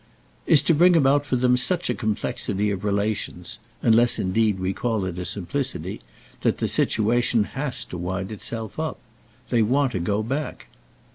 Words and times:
"Is 0.47 0.63
to 0.63 0.73
bring 0.73 0.95
about 0.95 1.27
for 1.27 1.35
them 1.35 1.55
such 1.55 1.87
a 1.87 1.93
complexity 1.93 2.71
of 2.71 2.83
relations—unless 2.83 4.17
indeed 4.17 4.57
we 4.59 4.73
call 4.73 5.05
it 5.05 5.19
a 5.19 5.25
simplicity!—that 5.27 6.57
the 6.57 6.67
situation 6.67 7.43
has 7.43 7.85
to 7.85 7.99
wind 7.99 8.31
itself 8.31 8.79
up. 8.79 8.97
They 9.51 9.61
want 9.61 9.91
to 9.91 9.99
go 9.99 10.23
back." 10.23 10.69